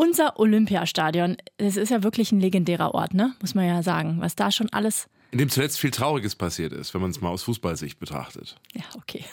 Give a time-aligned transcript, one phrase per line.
[0.00, 3.34] Unser Olympiastadion, es ist ja wirklich ein legendärer Ort, ne?
[3.42, 6.92] Muss man ja sagen, was da schon alles in dem zuletzt viel Trauriges passiert ist,
[6.92, 8.56] wenn man es mal aus Fußballsicht betrachtet.
[8.72, 9.24] Ja, okay.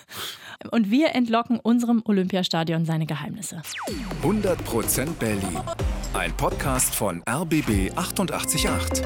[0.69, 3.63] Und wir entlocken unserem Olympiastadion seine Geheimnisse.
[4.21, 5.57] 100% Berlin.
[6.13, 9.01] Ein Podcast von RBB 888.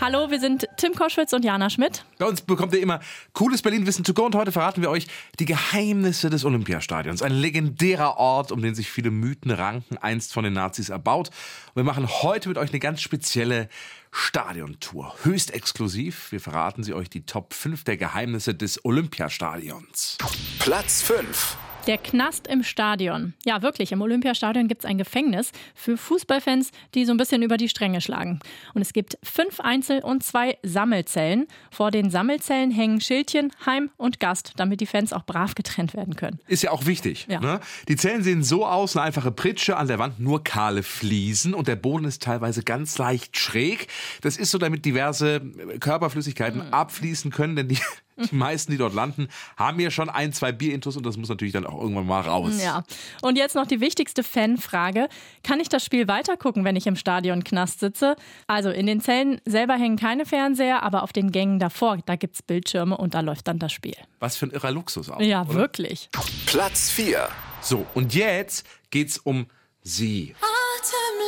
[0.00, 2.04] Hallo, wir sind Tim Koschwitz und Jana Schmidt.
[2.18, 3.00] Bei uns bekommt ihr immer
[3.32, 5.06] cooles Berlin-Wissen to go und heute verraten wir euch
[5.38, 7.22] die Geheimnisse des Olympiastadions.
[7.22, 11.28] Ein legendärer Ort, um den sich viele Mythen ranken, einst von den Nazis erbaut.
[11.28, 13.68] Und wir machen heute mit euch eine ganz spezielle
[14.10, 15.14] Stadiontour.
[15.22, 16.32] Höchst exklusiv.
[16.32, 20.18] Wir verraten sie euch die Top 5 der Geheimnisse des Olympiastadions.
[20.58, 21.56] Platz 5.
[21.86, 23.34] Der Knast im Stadion.
[23.44, 27.58] Ja, wirklich, im Olympiastadion gibt es ein Gefängnis für Fußballfans, die so ein bisschen über
[27.58, 28.40] die Stränge schlagen.
[28.72, 31.46] Und es gibt fünf Einzel- und zwei Sammelzellen.
[31.70, 36.16] Vor den Sammelzellen hängen Schildchen, Heim und Gast, damit die Fans auch brav getrennt werden
[36.16, 36.40] können.
[36.46, 37.26] Ist ja auch wichtig.
[37.28, 37.40] Ja.
[37.40, 37.60] Ne?
[37.88, 41.68] Die Zellen sehen so aus, eine einfache Pritsche, an der Wand nur kahle Fliesen und
[41.68, 43.88] der Boden ist teilweise ganz leicht schräg.
[44.22, 45.42] Das ist so, damit diverse
[45.80, 46.72] Körperflüssigkeiten mhm.
[46.72, 47.78] abfließen können, denn die
[48.16, 51.52] die meisten, die dort landen, haben ja schon ein, zwei Bierintus und das muss natürlich
[51.52, 52.62] dann auch irgendwann mal raus.
[52.62, 52.84] Ja.
[53.22, 55.08] Und jetzt noch die wichtigste Fanfrage.
[55.42, 58.16] Kann ich das Spiel weitergucken, wenn ich im Stadion Knast sitze?
[58.46, 62.36] Also in den Zellen selber hängen keine Fernseher, aber auf den Gängen davor, da gibt
[62.36, 63.96] es Bildschirme und da läuft dann das Spiel.
[64.20, 65.20] Was für ein irrer Luxus auch.
[65.20, 65.54] Ja, oder?
[65.54, 66.08] wirklich.
[66.46, 67.28] Platz 4.
[67.60, 69.46] So, und jetzt geht's um
[69.82, 70.34] sie.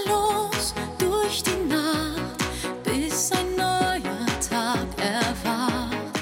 [0.04, 1.65] Atemlos durch die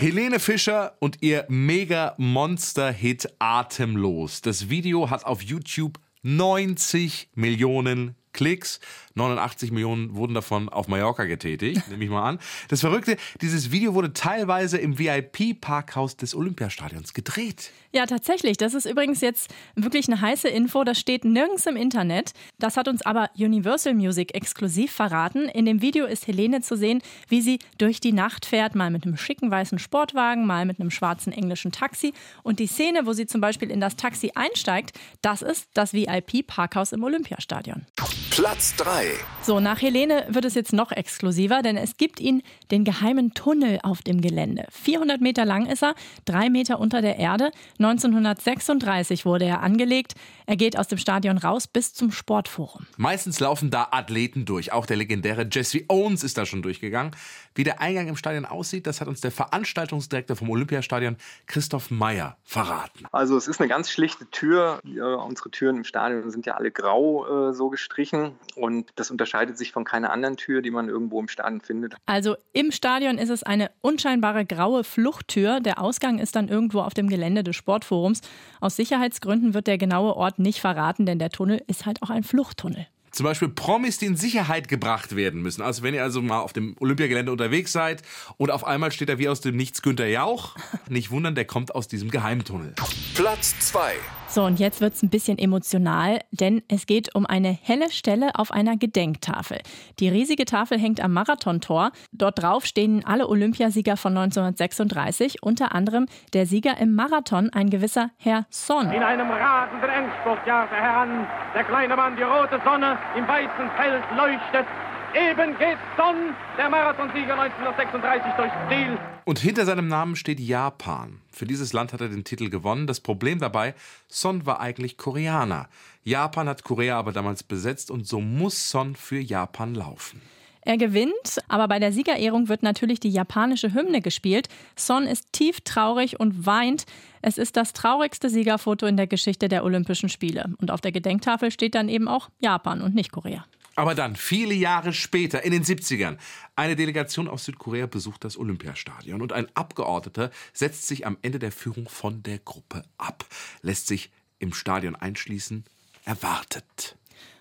[0.04, 4.42] Helene Fischer und ihr Mega-Monster-Hit Atemlos.
[4.42, 8.80] Das Video hat auf YouTube 90 Millionen Klicks.
[9.14, 12.38] 89 Millionen wurden davon auf Mallorca getätigt, nehme ich mal an.
[12.68, 17.70] Das Verrückte, dieses Video wurde teilweise im VIP-Parkhaus des Olympiastadions gedreht.
[17.92, 18.56] Ja, tatsächlich.
[18.56, 20.82] Das ist übrigens jetzt wirklich eine heiße Info.
[20.82, 22.32] Das steht nirgends im Internet.
[22.58, 25.48] Das hat uns aber Universal Music exklusiv verraten.
[25.48, 29.04] In dem Video ist Helene zu sehen, wie sie durch die Nacht fährt, mal mit
[29.04, 32.12] einem schicken weißen Sportwagen, mal mit einem schwarzen englischen Taxi.
[32.42, 36.92] Und die Szene, wo sie zum Beispiel in das Taxi einsteigt, das ist das VIP-Parkhaus
[36.92, 37.86] im Olympiastadion.
[38.30, 39.12] Platz 3.
[39.42, 43.78] So, nach Helene wird es jetzt noch exklusiver, denn es gibt ihn den geheimen Tunnel
[43.82, 44.66] auf dem Gelände.
[44.70, 47.50] 400 Meter lang ist er, drei Meter unter der Erde.
[47.78, 50.14] 1936 wurde er angelegt.
[50.46, 52.86] Er geht aus dem Stadion raus bis zum Sportforum.
[52.96, 54.72] Meistens laufen da Athleten durch.
[54.72, 57.12] Auch der legendäre Jesse Owens ist da schon durchgegangen.
[57.54, 62.38] Wie der Eingang im Stadion aussieht, das hat uns der Veranstaltungsdirektor vom Olympiastadion, Christoph Meyer,
[62.44, 63.04] verraten.
[63.12, 64.80] Also es ist eine ganz schlichte Tür.
[64.84, 68.13] Unsere Türen im Stadion sind ja alle grau äh, so gestrichen
[68.54, 71.94] und das unterscheidet sich von keiner anderen Tür, die man irgendwo im Stadion findet.
[72.06, 75.60] Also im Stadion ist es eine unscheinbare graue Fluchttür.
[75.60, 78.20] Der Ausgang ist dann irgendwo auf dem Gelände des Sportforums.
[78.60, 82.22] Aus Sicherheitsgründen wird der genaue Ort nicht verraten, denn der Tunnel ist halt auch ein
[82.22, 85.62] Fluchttunnel zum Beispiel Promis, die in Sicherheit gebracht werden müssen.
[85.62, 88.02] Also wenn ihr also mal auf dem Olympiagelände unterwegs seid
[88.36, 90.56] und auf einmal steht da wie aus dem Nichts Günther Jauch,
[90.88, 92.74] nicht wundern, der kommt aus diesem Geheimtunnel.
[93.14, 93.94] Platz 2.
[94.28, 98.30] So, und jetzt wird es ein bisschen emotional, denn es geht um eine helle Stelle
[98.34, 99.60] auf einer Gedenktafel.
[100.00, 101.92] Die riesige Tafel hängt am Marathontor.
[102.10, 108.10] Dort drauf stehen alle Olympiasieger von 1936, unter anderem der Sieger im Marathon, ein gewisser
[108.18, 108.90] Herr Son.
[108.90, 111.26] In einem rasenden Endspurt heran.
[111.54, 114.66] Der kleine Mann, die rote Sonne im weißen Feld leuchtet.
[115.14, 118.98] Eben geht Son, der Marathonsieger 1936, durchs Ziel.
[119.24, 121.20] Und hinter seinem Namen steht Japan.
[121.30, 122.88] Für dieses Land hat er den Titel gewonnen.
[122.88, 123.74] Das Problem dabei,
[124.08, 125.68] Son war eigentlich Koreaner.
[126.02, 130.20] Japan hat Korea aber damals besetzt und so muss Son für Japan laufen.
[130.62, 134.48] Er gewinnt, aber bei der Siegerehrung wird natürlich die japanische Hymne gespielt.
[134.74, 136.86] Son ist tief traurig und weint.
[137.22, 140.54] Es ist das traurigste Siegerfoto in der Geschichte der Olympischen Spiele.
[140.58, 143.44] Und auf der Gedenktafel steht dann eben auch Japan und nicht Korea.
[143.76, 146.18] Aber dann, viele Jahre später, in den 70ern,
[146.56, 151.52] eine Delegation aus Südkorea besucht das Olympiastadion und ein Abgeordneter setzt sich am Ende der
[151.52, 153.24] Führung von der Gruppe ab,
[153.62, 155.64] lässt sich im Stadion einschließen,
[156.04, 156.96] erwartet.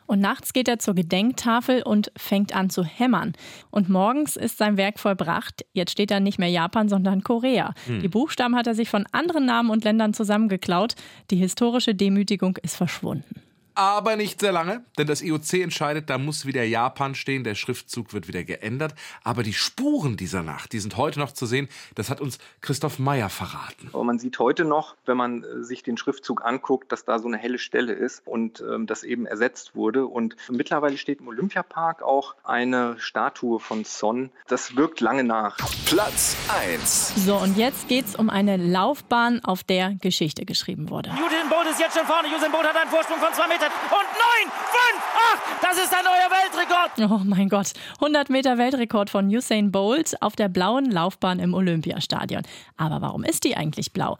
[0.05, 3.33] Und nachts geht er zur Gedenktafel und fängt an zu hämmern.
[3.71, 5.65] Und morgens ist sein Werk vollbracht.
[5.71, 7.73] Jetzt steht da nicht mehr Japan, sondern Korea.
[7.85, 8.01] Hm.
[8.01, 10.95] Die Buchstaben hat er sich von anderen Namen und Ländern zusammengeklaut.
[11.31, 13.41] Die historische Demütigung ist verschwunden
[13.75, 18.13] aber nicht sehr lange, denn das IOC entscheidet, da muss wieder Japan stehen, der Schriftzug
[18.13, 18.93] wird wieder geändert,
[19.23, 22.99] aber die Spuren dieser Nacht, die sind heute noch zu sehen, das hat uns Christoph
[22.99, 23.89] Meyer verraten.
[23.93, 27.27] Aber man sieht heute noch, wenn man äh, sich den Schriftzug anguckt, dass da so
[27.27, 32.03] eine helle Stelle ist und ähm, das eben ersetzt wurde und mittlerweile steht im Olympiapark
[32.03, 35.57] auch eine Statue von Son, das wirkt lange nach.
[35.85, 37.25] Platz 1.
[37.25, 41.09] So und jetzt geht's um eine Laufbahn, auf der Geschichte geschrieben wurde.
[41.11, 43.91] Usain Bolt ist jetzt schon vorne, Usain Bolt hat einen Vorsprung von zwei Metern und
[43.91, 44.51] 9,
[45.51, 47.11] 5, Das ist ein neuer Weltrekord.
[47.11, 52.43] Oh mein Gott, 100 Meter Weltrekord von Usain Bolt auf der blauen Laufbahn im Olympiastadion.
[52.77, 54.17] Aber warum ist die eigentlich blau?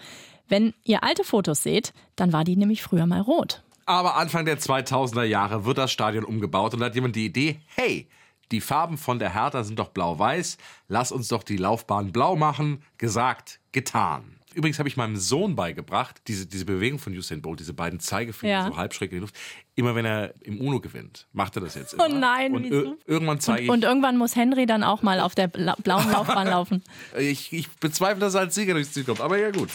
[0.47, 3.63] Wenn ihr alte Fotos seht, dann war die nämlich früher mal rot.
[3.85, 7.59] Aber Anfang der 2000er Jahre wird das Stadion umgebaut und da hat jemand die Idee,
[7.75, 8.07] hey,
[8.51, 10.57] die Farben von der Hertha sind doch blau-weiß,
[10.87, 12.83] lass uns doch die Laufbahn blau machen.
[12.97, 14.39] Gesagt, getan.
[14.53, 18.51] Übrigens habe ich meinem Sohn beigebracht, diese, diese Bewegung von Usain Bolt, diese beiden Zeigefinger
[18.53, 18.67] Ja.
[18.67, 19.35] so halb schräg in die Luft.
[19.75, 22.05] Immer wenn er im UNO gewinnt, macht er das jetzt immer.
[22.05, 22.75] Oh nein, und wieso?
[22.75, 26.09] ir irgendwann zeige ich, Und irgendwann muss Henry dann auch mal auf der bla blauen
[26.11, 26.83] Laufbahn laufen.
[27.19, 29.21] ich, ich bezweifle, dass er als Sieger durchs Ziel kommt.
[29.21, 29.69] Aber ja gut.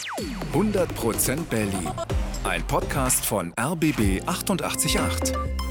[0.53, 1.89] 100% Berlin.
[2.43, 5.68] Ein Podcast von RBB 888.